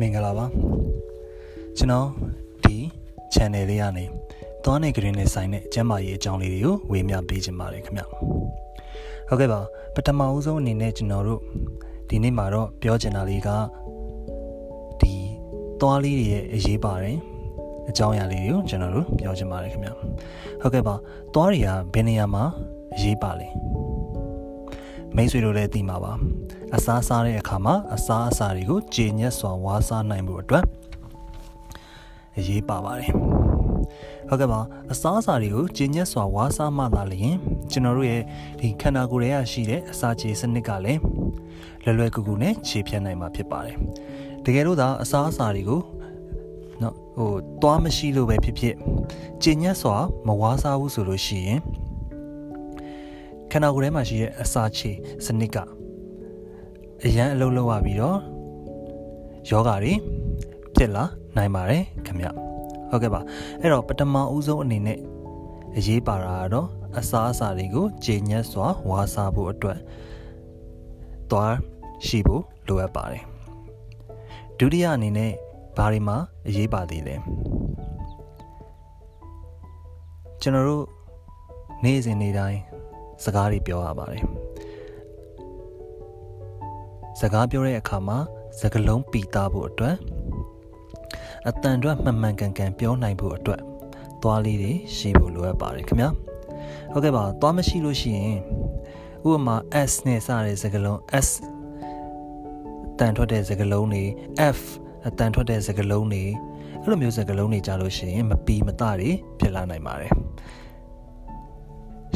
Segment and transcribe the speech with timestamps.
[0.00, 0.46] မင်္ဂလာပါ
[1.76, 2.08] ကျွန်တော်
[2.64, 2.76] ဒီ
[3.34, 4.04] channel လေးကနေ
[4.64, 8.02] သွားနေကြရင်နဲ့ဆိုင်တဲ့ကျမ်းမာရေးအကြောင်းလေးတွေကိုဝေမျှပေးခြင်းပါတယ်ခင်ဗျ
[9.28, 9.60] ဟုတ်ကဲ့ပါ
[9.94, 11.40] ပထမဦးဆုံးအနေနဲ့ကျွန်တော်တို့
[12.08, 13.48] ဒီနေ့မှာတော့ပြောချင်တာလေးက
[15.00, 15.14] ဒီ
[15.80, 17.18] သွားလေးတွေရဲ့အရေးပါတယ်
[17.88, 20.94] အကြောင်းအရာလေးတွေကိုကျွန်တော်တို့ပြောချင်ပါတယ်ခင်ဗျဟုတ်ကဲ့ပါ
[21.34, 22.44] သွားတွေကဘယ်နေရာမှာ
[22.94, 23.48] အရေးပါလဲ
[25.16, 26.12] မိတ်ဆွေတို့လည်းသိမှာပါ
[26.76, 30.64] အစားစားတဲ့အခါမှာအစားအစာတွေကိုကြည်ညက်စွာဝါးစားနိုင်ဖို့အတွက်
[32.38, 33.12] အရေးပါပါတယ်
[34.28, 34.60] ဟုတ်ကဲ့ပါ
[34.92, 37.36] အစားအစာတွေကိုကြည်ညက်စွာဝါးစားမှသာလျှင်
[37.70, 38.22] ကျွန်တော်တို့ရဲ့
[38.60, 41.00] ဒီခန္ဓာကိုယ်ရဲ့ရှိတဲ့အစာခြေစနစ်ကလည်း
[41.84, 43.76] လွယ်လွယ်ကူကူနဲ့ခြေဖြတ်နိုင်မှာဖြစ်ပါတယ်
[44.44, 45.80] တကယ်လို့သာအစားအစာတွေကို
[46.82, 47.30] နော်ဟို
[47.62, 48.74] သွားမရှိလို့ပဲဖြစ်ဖြစ်
[49.42, 49.96] ကြည်ညက်စွာ
[50.26, 51.60] မဝါးစားဘူးဆိုလို့ရှိရင်
[53.50, 54.90] ခန္ဓာကိုယ်ထဲမှာရှိတဲ့အစာခြေ
[55.26, 55.56] စနစ်က
[57.04, 58.18] အရန်အလုံးလုံးရပြီးတော့
[59.50, 59.92] ယောဂါတွေ
[60.74, 61.04] ဖြစ်လာ
[61.36, 62.26] နိုင်ပါတယ်ခင်ဗျ
[62.90, 63.20] ဟုတ်ကဲ့ပါ
[63.60, 64.98] အဲ့တော့ပထမဦးဆုံးအနေနဲ့
[65.76, 69.78] အရေးပါတာကတော့အစားအစာတွေကိုကြည်ညက်စွာဝါစားဖို့အတွက်
[71.30, 71.54] သွား
[72.06, 73.24] ရှိဖို့လိုအပ်ပါတယ်
[74.58, 75.32] ဒုတိယအနေနဲ့
[75.76, 76.16] ဘာတွေမှာ
[76.48, 77.14] အရေးပါသေးလဲ
[80.42, 80.84] ကျွန်တော်တို့
[81.84, 82.60] နေ့စဉ်နေ့တိုင်း
[83.24, 84.22] စကားတွေပြောရပါတယ်
[87.20, 88.18] စကားပြောတဲ့အခါမှာ
[88.60, 89.96] စကားလုံးပီတာဖို့အတွက်
[91.48, 93.60] အတန်အတွက်မှန်မှန်ကန်ကန်ပြောနိုင်ဖို့အတွက်
[94.22, 96.10] သွားလေးတွေရှိဖို့လိုအပ်ပါတယ်ခင်ဗျာ
[96.92, 98.38] ဟုတ်ကဲ့ပါသွားမရှိလို့ရှိရင်
[99.28, 99.56] ဥပမာ
[99.90, 101.28] S နဲ့စတဲ့စကားလုံး S
[102.98, 104.04] တန်ထွက်တဲ့စကားလုံးတွေ
[104.56, 104.58] F
[105.06, 106.24] အတန်ထွက်တဲ့စကားလုံးတွေ
[106.82, 110.12] အဲ့လိုမျိုးစကားလုံးတွေကြားလို့ရှိရင်မပီမတတွေဖြစ်လာနိုင်ပါတယ်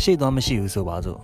[0.05, 1.21] ရှိသွားမရှိဘူးဆိုပါစို့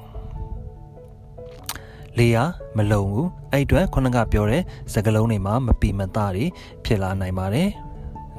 [2.19, 2.43] လေယာ
[2.77, 6.45] မလုံဘူးအဲ့အတွက်ခုနကပြောတဲ့စကလုံးတွေမှာမပီမသားတွေ
[6.85, 7.69] ဖြစ်လာနိုင်ပါတယ်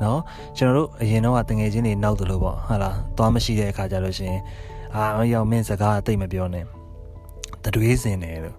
[0.03, 0.21] နော်
[0.57, 4.35] ကျွန်တော်တို့အရင်တော့တငယ်ချင်းတွေနောက်သလိုပေါ့ဟာလားသွားမရှိတဲ့အခါကျလို့ရှင်
[4.95, 5.03] အာ
[5.33, 6.65] ရောက်မင်းစကားအသိမပြောနဲ့
[7.63, 8.57] တတွေးစင်တယ်လို့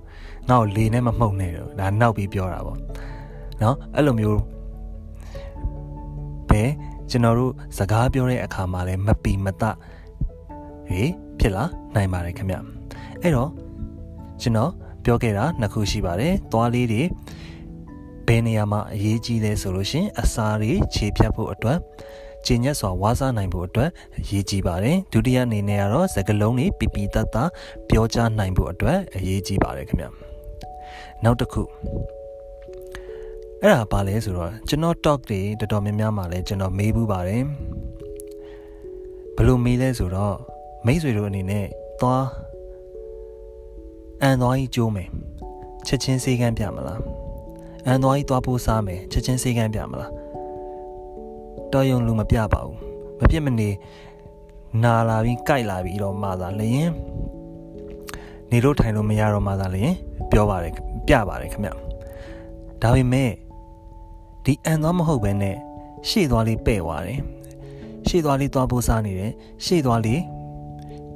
[0.49, 2.79] နောက်လေနဲ့မမှုန်နဲ့လို့ဒါနောက်ပြီးပြောတာပေါ့
[3.63, 4.41] နော်အဲ့လိုမျိုး
[6.49, 6.63] ပဲ
[7.11, 9.63] ကျွန်တော်တို့စကားပြောတဲ့အခါမှာလည်းမပီမသ
[10.89, 12.57] ဟေး ဖြစ်လာနိုင်ပါတယ်ခင်ဗျ
[13.23, 13.51] အဲ့တော့
[14.43, 14.73] ကျွန်တော်
[15.05, 17.03] ပြောခဲ့တာနှစ်ခုရှိပါတယ်။သွားလေးတွေ
[18.27, 21.79] ဘယ်နေရာမှာအရေးကြီးလဲဆိုလို့ရှင်အစာတွေခြေဖြတ်ဖို့အတွက်
[22.47, 27.45] ကျင်ညက်စွာဝါးစားနိုင်ဖို့အတွက်အရေးကြီးပါတယ်။ဒုတိယအနေနဲ့ကတော့စကလုံးတွေပြပြတတ်တာ
[27.89, 30.07] ပြောကြားနိုင်ဖို့အတွက်အရေးကြီးပါတယ်ခင်ဗျ။
[31.25, 31.63] နောက်တစ်ခု
[33.63, 37.43] အဲ့ဒါပါလဲဆိုတော့ကျွန်တော် talk တွေတော်တော်များများမှာလဲကျွန်တော်မေးဘူးပါတယ်။
[39.37, 40.37] ဘလို့မေးလဲဆိုတော့
[40.87, 41.67] မိတ်ဆွေတို့အနေနဲ့
[42.01, 42.25] သွား
[44.23, 45.09] အန်သွားကြီးကျိုးမယ်
[45.87, 47.01] ချက်ချင်းစေးကမ်းပြမလား
[47.87, 50.13] အန်သွားကြီးသွားပိုးစားမယ်ချက်ချင်းစေးကမ်းပြမလား
[51.73, 52.77] တော်ယုံလူမပြပါဘူး
[53.21, 53.71] မပြစ်မနေ
[54.83, 56.91] နာလာပြီးကြိုက်လာပြီးတော့မှသာလျင်
[58.51, 59.95] နေလို့ထိုင်လို့မရတော့မှသာလျင်
[60.31, 60.73] ပြောပါတယ်
[61.09, 61.71] ပြပါတယ်ခင်ဗျ
[62.83, 63.31] ဒါပေမဲ့
[64.45, 65.57] ဒီအန်သွားမဟုတ်ဘဲနဲ့
[66.09, 67.21] ရှေ့သွားလေးပဲ့သွားတယ်
[68.09, 69.33] ရှေ့သွားလေးသွားပိုးစားနေတယ်
[69.65, 70.21] ရှေ့သွားလေး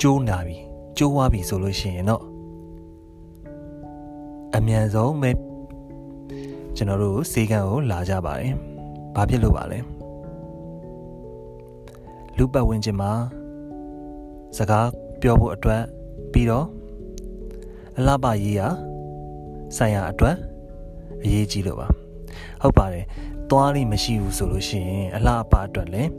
[0.01, 0.57] ကျိုးနာပြီ
[0.99, 2.23] ကျိုးသွားပြီဆိုလို့ရှိရင်တော့
[4.57, 5.31] အမြန်ဆုံးပဲ
[6.77, 8.53] ကျွန်တော်တို့စေကံကိုလာကြပါတယ်။
[9.17, 9.79] ဘာဖြစ်လို့ပါလဲ။
[12.37, 13.13] လူပတ်ဝန်းကျင်မှာ
[14.57, 14.89] စကား
[15.21, 15.83] ပြောဖို့အတွက်
[16.33, 16.67] ပြီးတော့
[17.99, 18.61] အလှပရေးရ
[19.77, 20.37] ဆိုင်ရာအတွက်
[21.23, 21.87] အရေးကြီးလို့ပါ။
[22.63, 23.05] ဟုတ်ပါတယ်။
[23.51, 26.11] သွားလိမရှိဘူးဆိုလို့ရှိရင်အလှပအတွက်လည်း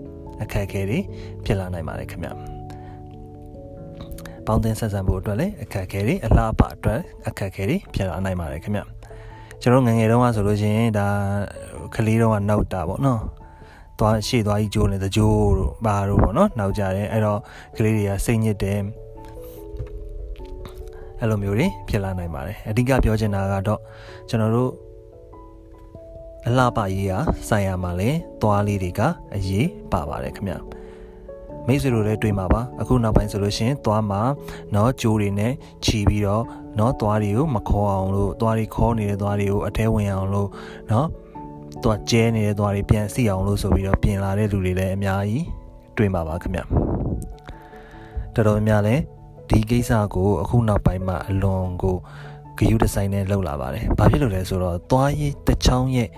[0.41, 0.99] အခက်အခဲတွေ
[1.45, 2.33] ဖြစ်လာနိုင်ပါတယ်ခင်ဗျာ။
[4.47, 8.81] ပေါင်းသင်းဆက်ဆံဖို့အတွက်လည်းအခက်အခဲတွေအလားအပါအတွက်အခက်အခဲတွေဖြစ်လာနိုင်ပါတယ်ခင်ဗျ
[9.61, 11.07] ကျွန်တော်ငငယ်တုန်းကဆိုလို့ရှိရင်ဒါ
[11.95, 13.21] ကလေးတုန်းကနောက်တာပေါ့နော်
[13.99, 17.39] သွားရှေ့သွားကြီးကျိုးနေတဲ့ကြိုးတို့ဘာတို့ပေါ့နော်နောက်ကြတယ်အဲ့တော့
[17.77, 18.79] ကလေးတွေကစိတ်ညစ်တယ်
[21.19, 23.79] အဲ့လိုမျိုးတွေဖြစ်လာနိုင်ပါတယ်အဓိကပြောချင်တာကတော့
[24.29, 24.71] ကျွန်တော်တို့
[26.47, 27.17] အလှပရေးရာ
[27.49, 28.09] ဆိုင်ရာမှာလဲ
[28.41, 29.01] သွားလေးတွေက
[29.35, 30.55] အရေးပါပါတယ်ခင်ဗျ
[31.66, 34.20] မိတ်ဆွေတို့လည်းတွေ့မှာပါအခုနောက်ပိုင်းဆိုလို့ရှိရင်သွားမှာ
[34.72, 35.52] เนาะကြိုးတွေနဲ့
[35.84, 36.44] ခြီးပြီးတော့
[36.76, 40.48] เนาะသွားတွေကိုမခေါ်အောင်လို့သွားတွေခေါ်နေတဲ့သွားတွေကိုအထဲဝင်အောင်လို့
[40.88, 41.06] เนาะ
[41.82, 45.44] သွားကျဲနေတဲ့သွားတွေပြန်စီအောင်လို့ဆိုပြီးတော့ပြင်လာတဲ့လူတွေလည်းအများကြီး
[45.96, 46.60] တွေ့မှာပါခင်ဗျ
[48.34, 49.02] တော်တော်များလည်း
[49.50, 51.96] ဒီကိစ္စကိုအခုနောက်ပိုင်းမှာအလွန်ကို
[52.58, 56.08] ဂယုတဆိုင်နဲ့လောက်လာပါတယ်။ဘာဖြစ်လို့လဲဆိုတော့သွားရေးတချောင်းရဲ့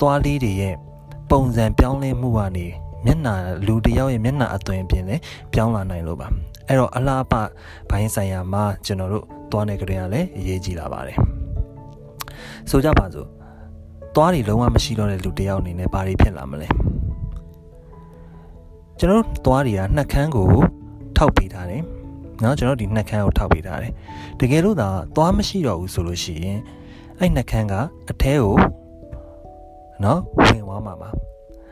[0.00, 0.74] သွားလေးတွေရဲ့
[1.30, 2.66] ပုံစံပြောင်းလဲမှုကနေ
[3.05, 3.35] မျက်နှာ
[3.67, 5.15] လူတယောက်ရဲ့မျက်နှာအသွင်ပြင်လဲ
[5.53, 6.27] ပြောင်းလာနိုင်လို့ပါ
[6.67, 7.33] အဲ့တော့အလားပ
[7.89, 11.17] ဘိုင်းဆိုင်ရာမှာကျွန်တော်တို့သွားနေကြရလဲအရေးကြီးလာပါတယ်
[12.69, 13.27] ဆိုကြပါစို့
[14.15, 16.67] သွားတွေလုံးဝမရှိတော့တဲ့လူတယောက်အနေနဲ့ဘာတွေဖြစ်လာမလဲ
[18.99, 20.47] ကျွန်တော်တို့သွားတွေကနှက်ခမ်းကို
[21.17, 21.83] ထောက်ပေးထားတယ်
[22.43, 23.93] နော်ကျွန်တော်ဒီနှက်ခမ်းကိုထောက်ပေးထားတယ်
[24.39, 26.59] တကယ်လို့သာသွားမရှိတော့ဘူးဆိုလို့ရှိရင်
[27.19, 27.73] အဲ့နှက်ခမ်းက
[28.09, 28.57] အထဲကို
[30.03, 31.09] နော်ဝင်သွားမှာပါ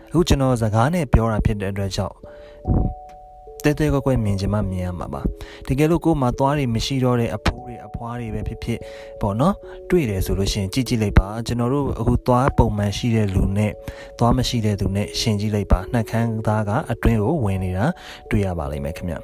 [0.09, 2.15] အခုကျွန်တော်စကားနဲ့ပြောတာဖြစ်တဲ့အတွက်ကြောင့်
[3.63, 5.21] တဲတဲကွက်ကွက်မြင်ချင်မှမြင်ရမှာပါ
[5.67, 8.79] တကယ်လို့ကိုယ်မှာသွားတွေမရှိတော့တဲ့အဖိုးတွေအဖွားတွေပဲဖြစ်ဖြစ်
[9.21, 9.55] ပေါ့နော်
[9.89, 13.71] တွေ့တယ်ဆိုလို့ရှိရင်ကြည့်ကြည့်လိုက်ပါကျွန်တော်တို့အခုသွားပုံမှန်ရှိတဲ့လူနဲ့
[14.19, 17.85] သွားမရှိတဲ့သူနဲ့ရှင်ကြည့်လိုက်ပါနှက်ခမ်းသားကအတွင်းကိုဝင်နေတာ
[18.29, 19.15] တွေ့ရပါလိမ့်မယ်ခင်ဗျ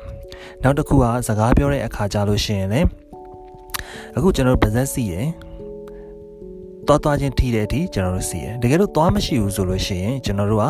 [0.64, 2.88] နောက်တစ်ခုကစကားပြောတဲ့အခါကြလို့ရှိရင်လည်း
[4.18, 5.28] အခုကျွန်တော်ဗဇက်စီရယ်
[6.88, 10.66] သွားသွားချင်းထိတဲ့အထိကျွန်တော်တို့စီရယ်တကယ်လို့သွားမရှိဘူးဆိုလို့ရှိရင်ကျွန်တော်တို့က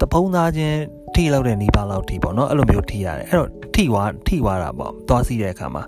[0.00, 0.78] တဖုံးသားချင်း
[1.14, 5.82] ထိလောက်တဲ့နီးပါးလောက်ထိပေါ့နော်အဲ့လိုမျိုးထိရတယ်အဲ့တော့ထိွားထိွားတာပေါ့သွားစီးတဲ့အခါမှာ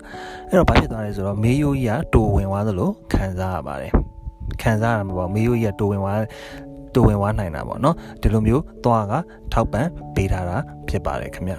[0.49, 3.91] အဲ့တော့ဘာဖြစ်သွားလဲဆိုတော့မေးယိုးကြီးကတိုဝင်သွားသလိုခံစားရပါတယ်
[4.61, 6.21] ခံစားရမှာပေါ့မေးယိုးကြီးကတိုဝင်သွား
[6.95, 9.13] တိုဝင်သွားနိုင်တာပေါ့နော်ဒီလိုမျိုးသွားက
[9.53, 10.57] ထောက်ပံ့ပေးထားတာ
[10.89, 11.53] ဖြစ်ပါတယ်ခင်ဗျ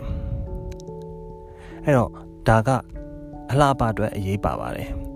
[1.84, 2.10] အဲ့တော့
[2.48, 2.68] ဒါက
[3.50, 5.07] အလှပအတွက်အရေးပါပါတယ်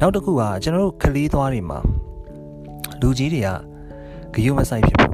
[0.00, 1.78] နောက်တစ်ခုကကျွန်တော်တို့ကလေးသွားတွေမှာ
[3.00, 3.48] လူကြီးတွေက
[4.34, 5.12] ဂယုမဆိုင်ဖြစ်ဘူး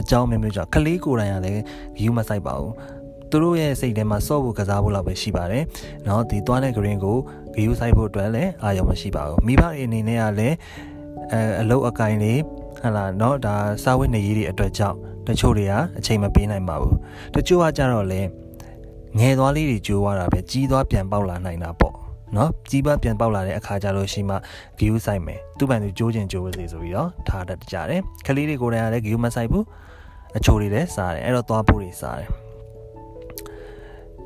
[0.00, 1.62] အကြောင်းမျိုးမျိုးကြောင့်ကလေးကိုယ်တိုင်ကလည်း
[1.96, 2.72] ဂယူးမဆိုင်ပါဘူး
[3.30, 5.64] သူတို့ရဲ့စိတ်ထဲမှာစော့ဖို့ကစားဖို့လောက်ပဲရှိပါတယ်။
[6.06, 7.16] နော်ဒီသွားတဲ့ green ကို
[7.54, 10.56] ဂယူးဆိုင်ဖို့အတွက်လည်းအာရုံမရှိပါဘူး။မိဘတွေအနေနဲ့ကလည်း
[11.32, 12.40] အဲအလုတ်အကင်လေး
[12.82, 16.94] ဟလာနော်ဒါစာဝတ်နေရေးတွေအတွက်ကြောင့်တချို့တွေကအချိန်မပေးနိုင်ပါဘူး။
[17.34, 18.20] တချို့ကကြတော့လေ
[19.18, 21.94] ငယ်သွားလေးတွေကြိုးသွားတာပဲကြီးသွားပြန်ပေါက်လာနိုင်တာပေါ့။
[22.36, 24.36] နော်ကြီးပါပြန်ပေါက်လာတဲ့အခါကျလို့ရှိမှ
[24.78, 29.64] view ဆိုင်မယ်သူ့ပန်သူကြိုးကျင်ကြိုးပါစေဆိုပြီးတော့ထားတတ်ကြတယ်ခလေးတွေကိုယ်တိုင်ကလည်း view မဆိုင်ဘူး
[30.36, 32.28] အချိုတွေလည်းစားတယ်အဲ့တော့သွားဖို့တွေစားတယ်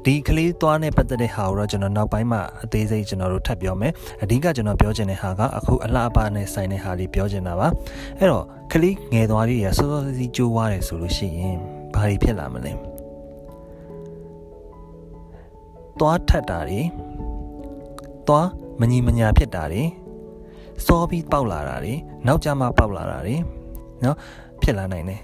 [0.04, 7.68] ဒီကလေးသွားနဲ့ပတ်သက်တဲ့ဟာကိုတော့ကျွန်တော်နောက်ပိုင်းမှာအသေးစိတ်ကျွန်တော်တို့ထပ်ပြောမယ်အဓိကကျွန်တော်ပြောချင်တဲ့ဟာကအခုအလှအပနဲ့ဆိုင်တဲ့ဟာလေးပြောချင်တာပါ
[8.18, 11.58] အဲ့တော့ကလေးငယ်သွားလေးရစောစောစီးကြိုးွားတယ်ဆိုလို့ရှိရင်
[11.94, 12.72] ဘာတွေဖြစ်လာမလဲ
[16.00, 16.80] သွားထက်တာတွေ
[18.28, 18.46] သွား
[18.80, 19.84] မညီမညာဖြစ်တာတွေ
[20.86, 21.94] စောပြီးပေါက်လာတာတွေ
[22.26, 23.36] နောက်ကျမှပေါက်လာတာတွေ
[24.04, 24.16] နော်
[24.62, 25.20] ဖြစ်လာနိုင်တယ်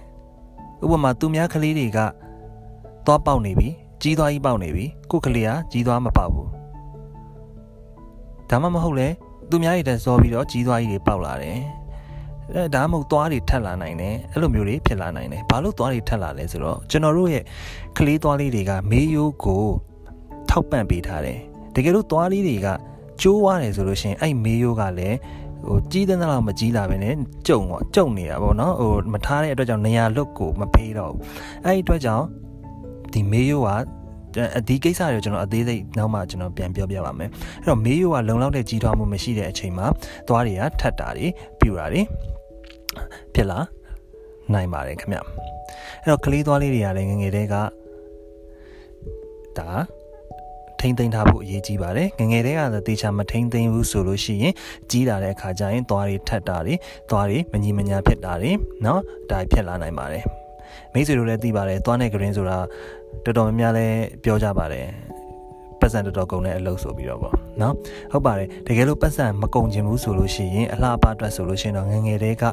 [0.84, 1.98] ဥပမာသူများကလေးတွေက
[3.06, 3.68] သွားပေါက်နေပြီ
[4.02, 6.48] ကြီးသွားကြီးပေါက်နေပြီကိုယ်ကလေးကကြီးသွားမပေါက်ဘူး
[8.50, 9.08] ဒါမှမဟုတ်လဲ
[9.50, 11.58] သူများတွေတက်စောပြီးတော့ကြီးသွားကြီးတွေပေါက်လာတယ်
[12.54, 17.44] အဲဒါမှမဟုတ်သွားတွေထက်လာနိုင်တယ်အဲ့လိုမျိုးတွေဖြစ်လာနိုင်တယ်ဘာလို့သွားတွေထက်လာလဲဆိုတော့ကျွန်တော်တို့ရဲ့
[17.98, 19.64] ကလေးသွားလေးတွေကမေးယိုးကို
[20.50, 21.38] ထောက်ပံ့ပေးထားတယ်
[21.78, 22.66] တကယ်လို့သွားလေးတွေက
[23.22, 25.16] ကျိုးသွားတယ်ဆိုလို့ရှိရင်အဲ့မေးရိုးကလည်း
[25.66, 27.14] ဟိုကြီးတဲ့လောက်မကြီးလာပဲနဲ့
[27.48, 31.22] ကြုံတော့ကြုံနေတာပေါ့နော်ဟိုမထားတဲ့အတွက်ကြောင့်နေရာလွတ်ကိုမဖေးတော့ဘူး
[31.64, 32.24] အဲ့ဒီအတွက်ကြောင့်
[33.12, 33.70] ဒီမေးရိုးက
[34.68, 37.30] ဒီကိစ္စတွေကိုကျွန်တော်အသေးစိတ်နောက်မှကျွန်တော်ပြန်ပြောပြပါမယ်
[37.60, 39.86] အဲ့တော့မေးရိုးကလုံလောက်တဲ့ကြီးထွားမှုမရှိတဲ့အချိန်မှာ
[40.28, 41.26] သွားတွေကထတ်တာတွေ
[41.60, 42.00] ပြူတာတွေ
[43.34, 43.58] ဖြစ်လာ
[44.52, 45.22] နိုင်ပါတယ်ခင်ဗျအဲ့
[46.10, 47.54] တော့ကလေးသွားလေးတွေကလည်းငငယ်တဲက
[49.58, 49.68] ဒါ
[50.79, 54.53] ထိမ့်သိမ်းထားဖို့အရေးကြီးပါတယ်ငငယ်တွေကတေချာမထိမ့်သိမ်းဘူးဆိုလို့ရှိရင်
[54.91, 56.75] ကြီးလာတဲ့အခါကျရင်သွားတွေထက်တာတွေ
[57.09, 58.51] သွားတွေမညီမညာဖြစ်တာတွေ
[58.83, 58.99] เนาะ
[59.29, 60.23] ဒါဖြစ်လာနိုင်ပါတယ်
[60.93, 62.57] မိတ်ဆွေတို့လည်းသိပါတယ်သွားတဲ့ green ဆိုတာ
[63.25, 64.87] တော်တော်များများလည်းပြောကြပါတယ်
[65.79, 67.73] ပတ်စံတော်တော်ကုန်တဲ့အလုပ်ဆိုပြီးတော့ပေါ့နော်
[68.11, 72.43] ဟုတ်ပါတယ်တကယ်လို့ပတ်စံမကုန်ခြင်းဘူးဆိုလို့ရှိရင်အလှအပအတွက်ဆိုလို့ရှိရင်တော့ငငယ်တွေက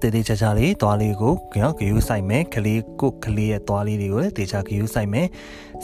[0.00, 5.26] တေးသေးချာချာလေးသွားလေးကိုနော်ဂယူးဆိုင်မယ်ကလေးကိုကလေးရဲ့သွားလေးတွေကိုလည်းတေချာဂယူးဆိုင်မယ်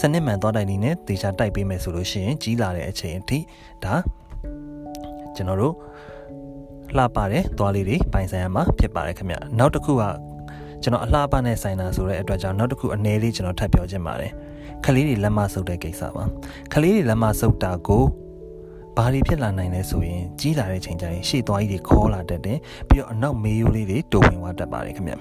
[0.00, 3.38] စနစ်မှန်သွားတိုင်နေနဲ့တေချာတိုက်ပေးမယ်ဆိုလို့ရှိရင်ကြီးလာတဲ့အချိန်အထိ
[3.84, 3.94] ဒါ
[5.36, 5.74] ကျွန်တော်တို့
[6.96, 10.02] လှပတဲ့သွားလေးတွေပိုင်ဆိုင်ရမှာဖြစ်ပါတယ်ခင်ဗျနောက်တစ်ခုက
[10.82, 14.32] ကျွန်တော်အလှပနဲ့ဆိုင်တာဆိုတဲ့အတွက်ကြောင့်နောက်တစ်ခုအနေလေးကျွန်တော်ထပ်ပြောချင်ပါတယ်
[14.84, 16.24] ခလေးတွေလက်မဆုပ်တဲ့ကိစ္စပါ
[16.72, 18.04] ခလေးတွေလက်မဆုပ်တာကို
[18.96, 25.14] ဘာတွေဖြစ်လာနိုင်လဲဆိုရင်ကြီးလာတဲ့ချိန်ကျရင်ရှေ့သွားကြီးတွေခေါ်လာတတ်တယ်ပြီးတော့အနောက်မေးရိုးလေးတွေတိုးဝင်သွားတတ်ပါတယ်ခင်ဗျ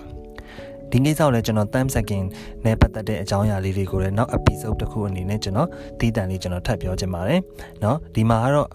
[0.90, 2.26] ဒီကိစ္စကိုလည်းကျွန်တော် time second
[2.64, 5.68] နဲ့ပတ်သက်တဲ့အကြောင်းအရာလေးတွေကိုလည်းနောက် episode တစ်ခုအနေနဲ့ကျွန်တော်
[5.98, 7.40] တီးတန်လေးကျွန်တော်ထပ်ပြောချင်ပါတယ်
[7.80, 8.68] เนาะဒီမှာကတော့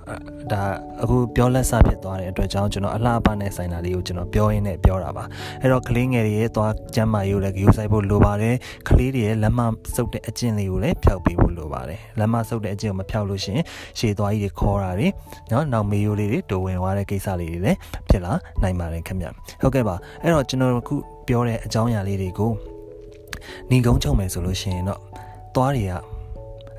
[0.52, 0.62] ဒါ
[1.04, 5.24] အခုပြောလက်စဖြစ်သွားတဲ့အတွက်ကြောင့်ကျွန်တော်အလှအပနဲ့ဆိုင်တာလေးကိုကျွန်တော်ပြောရင်းနဲ့ပြောတာပါ
[5.62, 8.56] အဲ့တော့ကလေးငယ်တွေရဲ့သွားကျမ်းမာရေးကိုလည်းဂရုစိုက်ဖို့လိုပါတယ်
[8.88, 9.60] ကလေးတွေရဲ့လက်မ
[9.96, 13.64] ဆုပ်တဲ့အကျင့်လေးကိုလည်းဖျောက်ပေးဖို့လိုပါတယ်လက်မဆုပ်တဲ့အကျင့်ကိုမဖျောက်လို့ရှိရင်
[14.00, 15.08] ရှည်သွားကြီးတွေခေါ်တာတွေ
[15.50, 17.78] เนาะနောက်မေးရိုးလေးတွေတိုးဝင်သွားတဲ့ကိစ္စလေးတွေလည်း
[18.10, 19.28] ဖြစ်လာနိုင်ပါတယ်ခင်ဗျ
[19.62, 20.96] ဟုတ်ကဲ့ပါအဲ့တော့ကျွန်တော်အခု
[21.29, 22.53] ပြောတဲ့အကြောင်းအရာလေးတွေကို
[23.71, 25.01] ညီကုန်းချုပ်မယ်ဆိုလို့ရှိရင်တော့
[25.55, 25.95] သွားတွေက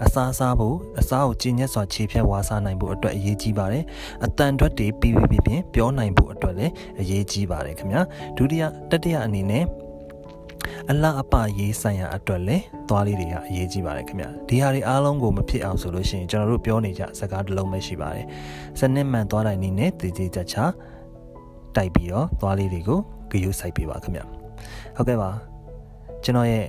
[0.04, 3.84] အစားစားဖို့အစားကိုကျဉ်ညက်စွာခြေဖြတ်ဝါစားနိုင်ဖို့အတွက်အရေးကြီးပါတယ်
[4.26, 8.02] အတန်အတွက်တွေပြီးပြီးပြင်ပြောနိုင်ဖို့အတွက်လည်းအရေးကြီးပါတယ်ခင်ဗျာ
[8.38, 9.66] ဒုတိယတတိယအနေနဲ့
[10.90, 18.26] အလားအပရေးဆိုင်ရာအတွက်လည်းသွားလေးတွေကအရေးကြီးပါတယ်ခင်ဗျဒီဟာတွေအားလုံးကိုမဖြစ်အောင်ဆိုလို့ရှိရင်ကျွန်တော်တို့ပြောနေကြစကားတစ်လုံးပဲရှိပါတယ်
[18.80, 20.56] စနစ်မှန်သွားတိုင်းနည်းနဲ့တည်တည်ကြချ
[21.76, 23.00] တိုက်ပြီးတော့သွားလေးတွေကို
[23.32, 24.35] ဂရုစိုက်ပေးပါခင်ဗျ
[24.96, 25.30] ဟုတ်ကဲ့ပါ
[26.24, 26.66] ကျွန်တော်ရဲ့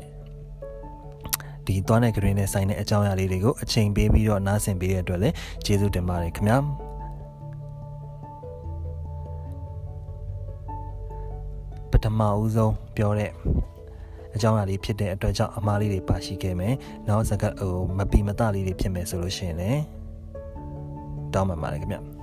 [1.67, 6.59] ဒီသွားတဲ့ green နဲ့ဆိုင်တဲ့အကြောင်းအရာလေးတွေကိုအချိန်ပေးပြီးတော့နားဆင်ပေးတဲ့အတွက်လည်းကျေးဇူးတင်ပါတယ်ခင်ဗျာ
[11.91, 13.31] ပထမဦးဆုံးပြောတဲ့
[14.35, 16.75] အကြောင်းအရာလေးဖြစ်တဲ့အတွက်ကြောင့်အမားလေးတွေပါရှိခဲ့မယ်။
[17.09, 19.83] နောက်စကားဟိုမပီမတလေးတွေဖြစ်မယ်ဆိုလို့ရှိရင်လည်း
[21.35, 22.01] တောင်းပန်ပါတယ်ခင်ဗျ။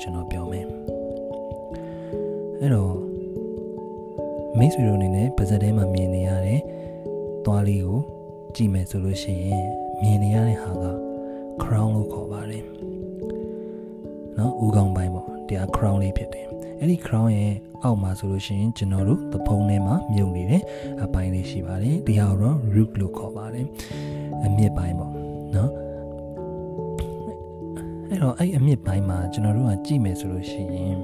[0.00, 0.66] ကျွန်တော်ပြောမယ်
[2.60, 2.94] အဲ့တော့
[4.58, 6.60] မိတ်ဆွေတို့အနေနဲ့ပါဇက်ထဲမှာမြင်နေရတဲ့
[7.44, 7.98] သွားလေးကို
[8.54, 9.66] ကြည့်မယ်ဆိုလို့ရှိရင်
[10.02, 10.84] မြင်နေရတဲ့ဟာက
[11.62, 12.64] crown လို့ခေါ်ပါတယ်
[14.38, 16.46] နော်ဦးခေါင်းပိုင်းပေါ့တရား crown လေးဖြစ်တယ်
[16.78, 20.62] အဲ့ဒီ crown ရဲ့အောက်မှာဆိုလို့ရှိရင်ကျွန်တော်တို့သဖုံးထဲမှာမြုပ်နေတဲ့
[21.04, 23.66] အပိုင်းလေးရှိပါတယ်တရားတော့ root လို့ခေါ်ပါတယ်
[24.44, 25.12] အမြစ်ပိုင်းပေါ့
[25.56, 25.70] နော်
[28.18, 30.98] အဲ့တော့အဲ့အမြင့်ပိုင်းမှာကျွန်တော်တို့ကကြည့်မယ်ဆိုလို့ရှိရင်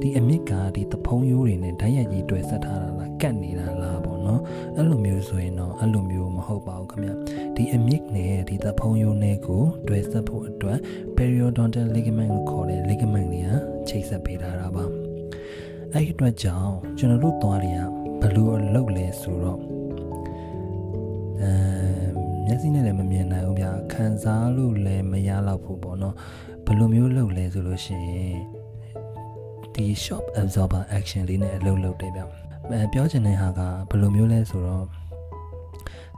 [0.00, 4.40] ဒီအမြင့်ကဒီသဖုံးရိုးတွေနဲ့ဓာတ်ရိုက်ကြီးတွေ့ဆက်ထားတာလားကတ်နေတာလားပေါ့နော်
[4.76, 7.10] အဲ့လိုမျိုးဆိုရင်တော့အဲ့လိုမျိုးမဟုတ်ပါဘူးခင်ဗျ
[7.56, 10.78] ဒီအမြင့်နဲ့ဒီသဖုံးရိုးနဲ့ကိုတွေ့ဆက်ဖို့အတွက်
[11.16, 13.50] periodontal ligament ကိုခေါ်တဲ့ ligament တွေက
[13.88, 14.84] ချိတ်ဆက်ပေးထားတာပါ
[15.92, 17.80] အဲ့ဒီအတွက်ကြောင့်ကျွန်တော်တို့သွားတွေက
[18.20, 19.83] ဘယ်လိုလုပ်လဲဆိုတော့အဲ
[22.54, 26.14] မျက်စိနဲ့လည်းမမြင်နိုင်ဘူးဗျာခံစားလို့လည်းမရတော့ဘူးပေါ့နော်
[26.66, 28.38] ဘယ်လိုမျိုးလုပ်လဲဆိုလို့ရှိရင်
[29.74, 32.22] ဒီ shop absorber action လေးနဲ့အလုပ်လုပ်တယ်ဗျ
[32.70, 34.86] အဲပြောချင်တဲ့ဟာကဘယ်လိုမျိုးလဲဆိုတော့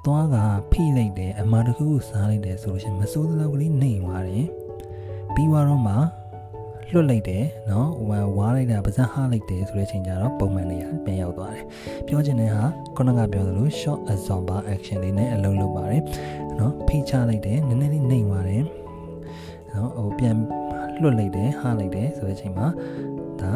[0.05, 0.37] သွားက
[0.73, 4.47] ဖိလိုက်တယ်အမှားတစ်ခုကိုစားလိုက်တယ်ဆိုလို့ရှိရင်မစိုးသလောက်ကလေးနှိမ်သွားတယ်
[5.35, 5.95] ပြီးတော့မှ
[6.94, 8.08] လွတ်လိုက်တယ်เนาะဟို
[8.38, 11.66] ဝါးလိုက်တာပါးစပ်ဟားလိုက်တယ်ဆိုတဲ့အချိန်ကျတော့ပုံမှန်နေရပြန်ရောက်သွားတယ်
[12.08, 12.64] ပြောချင်တဲ့ဟာ
[12.96, 16.02] ခုနကပြောသလို short absorber action လေးနဲ့အလုပ်လုပ်ပါတယ်
[16.58, 18.64] เนาะဖိချလိုက်တယ်နည်းနည်းလေးနှိမ်သွားတယ်
[19.72, 20.36] เนาะဟိုပြန်
[21.02, 22.68] လွတ်လိုက်တယ်ဟားလိုက်တယ်ဆိုတဲ့အချိန်မှာ
[23.42, 23.54] ဒါ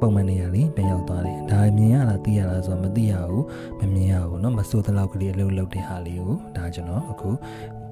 [0.00, 3.44] ပုံမှန်နေရလေးပြန်ရောက်သွားတယ်ဒါမြင်ရလားသိရလားဆိုတော့မသိရဘူး
[3.80, 7.30] မမြင်ရဘူးเนาะမစိုးတဲ့လောက်ကလေးအလုပ်လုပ်တဲ့ဟာလေးကိုဒါကျွန်တော်အခု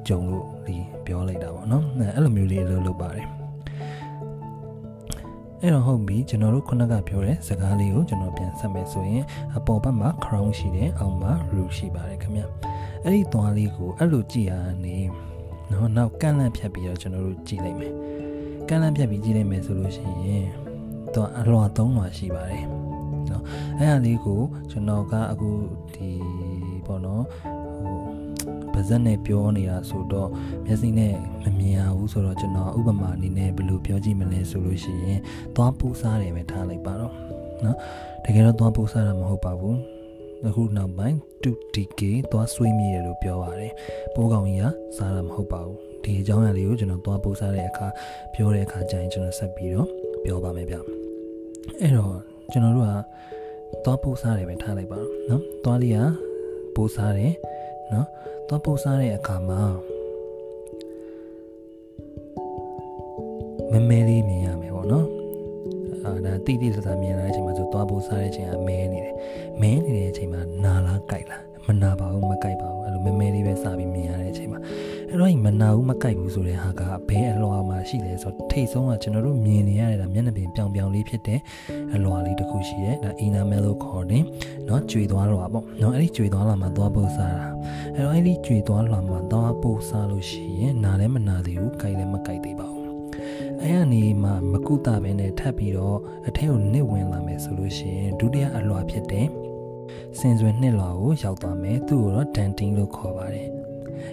[0.08, 1.82] ကြုံလို့ဒီပြောလိုက်တာပေါ့เนาะ
[2.14, 3.26] အဲ့လိုမျိုးလေးအလုပ်လုပ်ပါတယ်
[5.61, 9.23] အဲ့တော့ဟုတ်ပြီကျွန်တော်တို့ခုနကပြောတဲ့စကားလေးကိုကျွန်တော်ပြန်ဆက်မယ်ဆိုရင်
[9.57, 12.41] အပေါ်ဘက်မှာ crown ရှိတယ်အောက်မှာ root ရှိပါတယ်ခင်ဗျ
[13.03, 14.53] အဲ့ဒီသွားလေးကိုအဲ့လိုကြည့်ရ
[14.85, 14.97] နေ
[15.71, 17.93] နော်နောက်ကန့်လန့်ဖြတ်ပြီးတော့ကျွန်တော်တို့ကြည့်လိုက်မယ်
[18.69, 20.45] ကန့်လန့်ဖြတ်ပြီးကြည့်လိုက်မယ်ဆိုလို့ရှိရင်
[21.15, 22.65] တော့အလွှာ၃လွှာရှိပါတယ်
[23.29, 23.43] နော်
[23.79, 25.49] အဲ့ဒါလေးကိုကျွန်တော်ကအခု
[25.95, 26.09] ဒီ
[26.85, 27.54] ပေါ့နော်ပါ
[28.89, 30.29] ဇက်နဲ့ပြောနေတာဆိုတော့
[30.65, 31.13] မျက်စိနဲ့
[31.43, 35.19] မမြင်ရဘူးဆိုတော့ကျွန်တော်ဥပမာအနေနဲ့ဘယ်လိုပြောကြည့်မလဲဆိုလို့ရှိရင်
[35.55, 37.13] သွားပူစားတယ်ပဲထားလိုက်ပါတော့
[37.63, 37.77] နော်
[38.25, 39.77] တကယ်တော့သွားပူစားတာမဟုတ်ပါဘူး
[40.47, 42.01] အခုနောက်ပိုင်း 2DK
[42.31, 43.73] သွားဆွေးမြေတယ်လို့ပြောပါတယ်
[44.15, 44.65] ပိုးကောင်ကြီးက
[44.97, 47.87] စားတာမဟုတ်ပါဘူးဒီအကြောင်းအရာလေးကိုကျွန်တော်သွားပူစားတဲ့အခါ
[48.33, 49.87] ပြောတဲ့အခါကျရင်ကျွန်တော်ဆက်ပြီးတော့
[50.23, 50.75] ပြောပါမယ်ဗျ
[51.81, 52.15] အဲ့တော့
[52.51, 52.93] ကျွန်တော်တို့က
[53.85, 55.99] သွားပူစားတယ်ပဲထားလိုက်ပါတော့နော်သွားလေးက
[56.75, 57.33] ပူစားတယ်
[57.93, 58.07] နော်
[58.47, 59.61] သွားပို့စားတဲ့အခါမှာ
[63.71, 65.07] မမဲလေးမြင်ရမယ်ပေါ့နော်
[66.05, 69.15] အာဒါတိတိကျကျမြင်လာတဲ့အချိန်မှာဆိုသွားပို့စားတဲ့အချိန်ကမဲနေတယ်
[69.61, 74.59] မဲနေတဲ့အချိန်မှာနာလားကြိုက်လားမနာပါဘူးမကြိုက်ပါဘူးအဲ့လိုမဲမဲလေးပဲစပြီးမြင်ရတဲ့အချိန်မှာ
[75.14, 81.40] အဲ့တော့မနာဘူးမကြိုက်ဘူးဆိုတဲ့ဟာကဘဲအလွှာမှာရှိတယ်ဆိုတော့ထိတ်ဆုံးကကျွန်တော်တို့မြင်နေရတဲ့မျက်နှာပြင်ပြောင်ပြောင်လေးဖြစ်တဲ့
[81.94, 84.24] အလွှာလေးတစ်ခုရှိတယ်ဒါ enamel လို့ခေါ်တယ်
[84.66, 87.46] เนาะကြွေသွားလွှာပေါ့เนาะအဲ့ဒီကြွေသွားလွှာမှာသွားပို့စားတာ
[87.96, 92.80] အဲ့တော့အဲ့ဒီကြွေသွားလွှာမှာသွားပို့စားလို့ရှိရင်နာလည်းမနာသေးဘူးကြိုက်လည်းမကြိုက်သေးပါဘူး
[93.62, 95.98] အဲ့အနေမှာမကုသပဲနဲ့ထပ်ပြီးတော့
[96.28, 99.26] အထက်ကိုနစ်ဝင်လာမယ်ဆိုလို့ရှိရင်ဒုတိယအလွှာဖြစ်တဲ့
[100.18, 103.53] စင်စွယ်နှစ်လွှာကိုရောက်သွားမယ်သူ့ကိုတော့ denting လို့ခေါ်ပါတယ်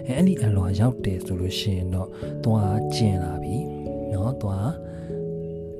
[0.06, 2.08] အဲအဲ့ဒီအလွှာရောက်တယ်ဆိုလို့ရှိရင်တော့
[2.44, 3.56] သွားကျင်လာပြီ
[4.10, 4.70] เนาะသွား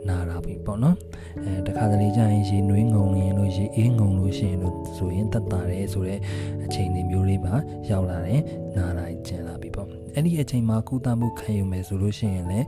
[0.08, 0.96] နာတာပြီပေါ့နော်
[1.44, 6.20] အဲတခါတလေကြာရင်ရေနွေးငုံရင်လို့ရေအေးငုံလို့ရှိရင်လို့ဆိုရင်တက်တာတယ်ဆိုတော့
[6.64, 7.54] အချိန်တွေမျိုးလေးပါ
[7.90, 8.42] ရောက်လာတယ်
[8.76, 12.66] နာတာကျင်လာပြီပေါ့အဲ့ဒီအချိန်မှာကုသမှုခံယူမယ်ဆိုလို့ရှိရင်လည်း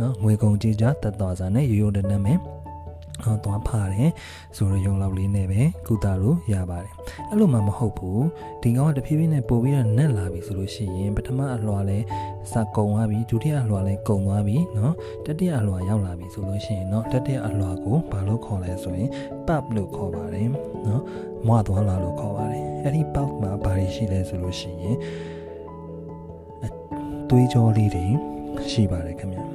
[0.00, 2.51] နော်ငွေကုန်ကြေးကြတက်သွားစားနဲ့ရိုးရိုးတနက်မယ် ဟော
[3.44, 4.10] သွားဖားတယ်
[4.56, 6.92] ဆိုတော့ယုံလောက်လေးနဲ့ပဲကုသလို့ရပါတယ်
[7.30, 8.24] အဲ့လိုမှမဟုတ်ဘူး
[8.62, 11.98] ဒီကောင်ကတဖြည်းဖြည်းနဲ့ပို့ပြီးတော့နက်လာပြီဆိုလို့ရှိရင်ပထမအလွှာလဲ
[12.52, 14.92] စကုံသွားပြီဒုတိယအလွှာလဲကုံသွားပြီเนาะ
[15.26, 19.08] တတိယအလွှာရောက်လာပြီဆိုလို့ရှိရင်เนาะတတိယအလွှာကိုဘာလို့ခေါ်လဲဆိုရင်
[19.46, 20.48] pub လို့ခေါ်ပါတယ်
[20.84, 21.02] เนาะ
[21.46, 24.96] မွားသွားလာလို့ခေါ်ပါတယ်အဲ့ဒီ pub မှာဘာတွေရှိလဲဆိုလို့ရှိရင်
[27.28, 28.06] သွေးကြောလေးတွေ
[28.70, 29.51] ရှိပါတယ်ခင်ဗျာ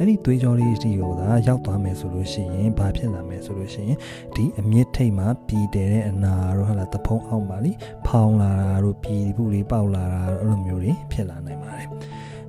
[0.02, 3.98] ဲ့ဒီသွေးကြောလေးစီကိုသာရောက်သွားမယ်ဆိုလို့ရှိရင်ဘာဖြစ်လာမယ်ဆိုလို့ရှိရင်
[4.34, 7.72] ဒီအမြင့်ထိတ်မှာပြည်တယ်တဲ့အနာတို့ဟာလာတဖုံးအောင်ပါလိ
[8.06, 11.88] ဖောင်းလာတာတို့ပြည်ဘူးလေးပေါက်လာတာအဲ့လိုမျိုးတွေဖြစ်လာနိုင်ပါတယ်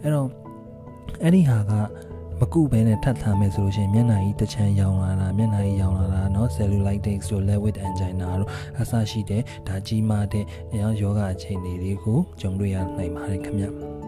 [0.01, 0.27] အဲ့တော့
[1.23, 1.73] အဲ့ဒီဟာက
[2.39, 10.43] မကုဘဲနဲ့ထပ်ထားမယ်ဆိုလို့ရှိရင်မျက်နှာကြီးတစ်ချမ်းရောင်လာတာမျက်နှာကြီးရောင်လာတာเนาะ cellulitis တို့ lewy angina တို့အစရှိတဲ့ဒါကြီးမားတဲ့
[10.79, 14.00] ယောဂအခြေအနေတွေကိုကြုံတွေ့ရနိုင်ပါတယ်ခင်ဗျ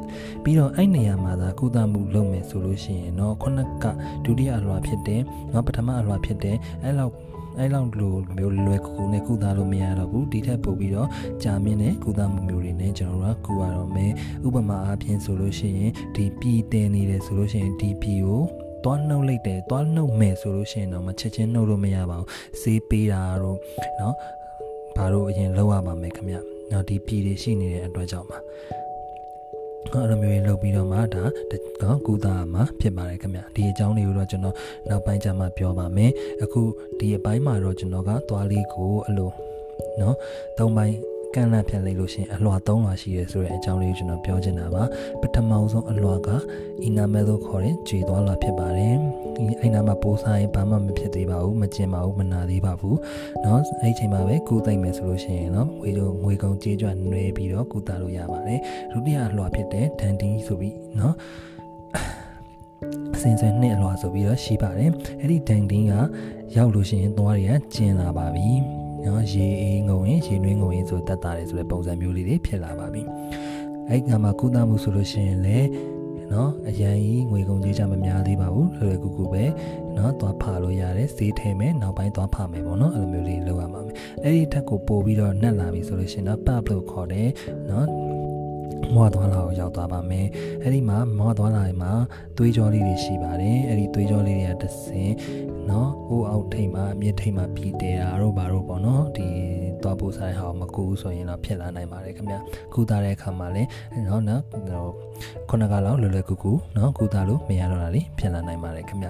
[0.44, 3.86] ပြီးတော့အဲ့နေရာမှာသာကုသမှုလုပ်မယ်ဆိုလို့ရှိရင်เนาะခုနက
[4.26, 7.14] ဒုတိယအလွှာဖြစ်တယ်เนาะပထမအလွှာဖြစ်တယ်အဲ့လောက်
[7.60, 11.10] အဲ့လောက်လိုမျိုးလွယ်ကူကူနဲ့ကုသလို့မရတော့ဘူးဒီထက်ပိုပြီးတော့
[11.44, 14.12] ကြာမြင့်တဲ့ကုသမှုမျိုးတွေနဲ့ကျွန်တော်တို့ကကုရတော့မယ်
[14.48, 18.44] ဥပမာအားဖြင့်ဆိုလို့ရှိရင်ဒီပြည်တင်နေတယ်ဆိုလို့ရှိရင်ဒီပြည်ကို
[18.84, 22.30] သွားနှုတ်လိုက်တယ်သွားနှုတ်မယ်ဆိုလို့ရှိရင်တော့မချက်ချင်းနှုတ်လို့မရပါဘူး
[22.62, 23.58] စေးပေးတာတော့
[23.98, 24.14] เนาะ
[24.96, 26.36] ဘာလို့အရင်လောက်ရပါမယ်ခင်ဗျ
[26.70, 28.38] เนาะဒီပြည်တွေရှိနေတဲ့အတွက်ကြောင့်ပါ
[29.93, 31.03] အဲ့လိုမျိုးလုပ်ပြီးတော့မှဒါ
[31.83, 34.57] နော်ကုသမှာဖြစ်ပါတယ်ခင်ဗျဒီအကြောင်းလေးကိုတော့ကျွန်တော်
[34.89, 36.11] နောက်ပိုင်းကျမှပြောပါမယ်
[36.43, 36.63] အခု
[36.99, 39.31] ဒီအပိုင်းမှာတော့ကျွန်တော်ကသွားလေးကိုအဲ့လို
[40.01, 40.17] နော်
[40.57, 40.97] ၃ပိုင်း
[41.36, 44.84] ကန့်လန့်ဖြတ်လိုက်လို့ရှိရင်အလွှာ၃လွှာရှိရဲဆိုတဲ့အကြောင်းလေးကိုကျွန်တော်ပြောချင်တာပါ
[45.22, 46.30] ပထမဆုံးအလွှာက
[46.84, 48.96] အီနာမဲလို့ခေါ်တဲ့ဂျေသွားလွှာဖြစ်ပါတယ်
[49.36, 52.98] ဒီအိနာမှာပိုးစားရင်ဘာမှမဖြစ်သေးပါဘူးမကျင်ပါဘူးမနာသေးပါဘူး
[53.42, 58.60] เนาะအဲ့ဒီချိန်မှာပဲကုသိမ့်မယ်ဆိုလို့ရှိရင်เนาะငွေတို့ငွေကုန်ကြေးကြွနွေပြီးတော့ကုသလို့ရပါတယ်
[58.92, 61.14] ဒုတိယအလွှာဖြစ်တဲ့ဒန်တင်းဆိုပြီးเนาะ
[63.22, 65.94] စင်စင်နှစ်အလွှာဆိုပြီးတော့ရှိပါတယ်အဲ့ဒီဒန်တင်းက
[66.56, 68.50] ရောက်လို့ရှိရင်သွားတွေကကျင်လာပါပြီ
[69.07, 73.03] နော်ရေအေးငုံရင်ရေနွေးငုံရင်ဆိုတက်တာတယ်ဆိုတဲ့ပုံစံမျိုးလေးတွေဖြစ်လာပါပြီ
[73.89, 75.69] အဲ့ကမှာကုသမှုဆိုလို့ရှိရင်လည်း
[76.33, 79.45] နော်အရန်ကြီးငွေကုန်ကြေးချမများသေးပါဘူးလွယ်လွယ်ကူကူပဲ
[79.97, 87.29] နော်သွားဖာလို့ရတယ်ဈေးထဲမယ်နောက်ပိုင်းသွားဖာမယ်ပေါ့နော်အဲ့လိုမျိုးလေးလုပ်ရမှာမယ်အဲ့ဒီထက်ကိုပို့ပြီးတော့နှက်လာပြီဆိုလို့ရှိရင်တော့ pub လို့ခေါ်တယ်
[87.71, 87.87] နော်
[88.95, 90.27] မွားသွားလာကိုရောက်သွားပါမယ်
[90.63, 91.93] အဲ့ဒီမှာမွားသွားလာမှာ
[92.37, 95.11] သွေးကြောလေးတွေရှိပါတယ်အဲ့ဒီသွေးကြောလေးတွေကတစ်စင်
[95.71, 99.29] နော်ဟိုအောက်ထိပ်မှာအမြင့်ထိပ်မှာပြီးတယ်တာတို့ဘာတို့ပေါ့နော်ဒီ
[99.83, 102.35] သွားဖို့ဆိုင်ဟာမကူဘူးဆိုရင်တော့ဖြစ်လာနိုင်ပါတယ်ခင်ဗျ
[102.75, 103.69] ကုသတဲ့အခါမှာလည်း
[104.09, 104.43] နော်နော်
[105.49, 109.09] ခုနကလောက်လွယ်လွယ်ကူကူနော်ကုသလို့မရတော့တာလေဖြစ်လာနိုင်ပါတယ်ခင်ဗျ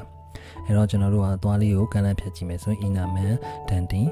[0.65, 3.33] အဲ့တော့ကျွန်တော်တို့ကသွားလေးကိုကန်လန့်ဖြတ်ကြည့်မယ်ဆိုရင် inner man
[3.69, 4.07] dantin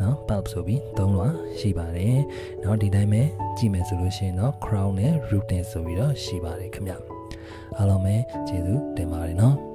[0.00, 2.16] နော် pulp ဆိုပြီးသုံးလွှာရှိပါတယ်။
[2.62, 3.22] နော်ဒီတိုင်းပဲ
[3.56, 6.92] ကြည့်မယ်ဆိုလို့ရှိရင်တော့ crown နဲ့ root နဲ့ဆိုပြီးတော့ရှိပါတယ်ခင်ဗျ။
[7.76, 8.14] အားလုံးပဲ
[8.48, 9.56] ကျေးဇူးတင်ပါတယ်နော်။